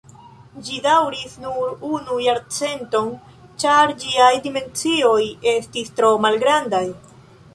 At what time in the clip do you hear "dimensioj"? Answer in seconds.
4.47-5.21